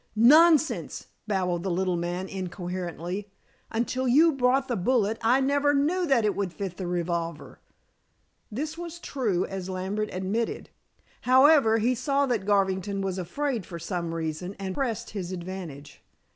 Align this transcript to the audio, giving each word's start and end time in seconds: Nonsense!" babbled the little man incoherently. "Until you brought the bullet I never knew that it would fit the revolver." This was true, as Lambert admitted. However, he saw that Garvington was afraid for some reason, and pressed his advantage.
Nonsense!" 0.15 1.09
babbled 1.27 1.61
the 1.61 1.69
little 1.69 1.95
man 1.95 2.27
incoherently. 2.27 3.29
"Until 3.69 4.07
you 4.07 4.31
brought 4.31 4.67
the 4.67 4.75
bullet 4.75 5.19
I 5.21 5.39
never 5.41 5.75
knew 5.75 6.07
that 6.07 6.25
it 6.25 6.35
would 6.35 6.51
fit 6.51 6.77
the 6.77 6.87
revolver." 6.87 7.59
This 8.51 8.79
was 8.79 8.97
true, 8.97 9.45
as 9.45 9.69
Lambert 9.69 10.09
admitted. 10.11 10.71
However, 11.21 11.77
he 11.77 11.93
saw 11.93 12.25
that 12.25 12.47
Garvington 12.47 13.01
was 13.01 13.19
afraid 13.19 13.63
for 13.63 13.77
some 13.77 14.15
reason, 14.15 14.55
and 14.57 14.73
pressed 14.73 15.11
his 15.11 15.31
advantage. 15.31 16.01